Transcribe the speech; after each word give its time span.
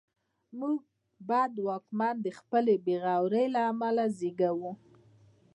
موږ 0.59 0.77
بد 1.29 1.53
واکمن 1.67 2.15
د 2.25 2.27
خپلې 2.39 2.75
بېغورۍ 2.85 3.45
له 3.55 3.61
امله 3.71 4.03
زېږوو. 4.17 4.71